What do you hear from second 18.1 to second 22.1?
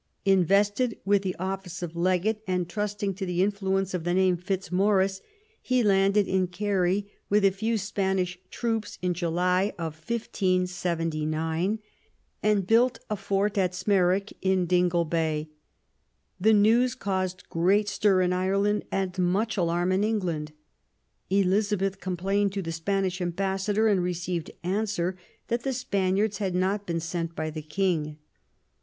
in Ireland, and much alarm in England. Eliza beth